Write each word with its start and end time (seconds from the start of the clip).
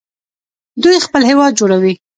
دوی 0.83 0.97
خپل 1.05 1.21
هیواد 1.29 1.51
جوړوي. 1.59 1.93